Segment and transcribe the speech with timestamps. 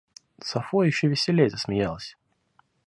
[0.43, 2.17] Сафо еще веселее засмеялась.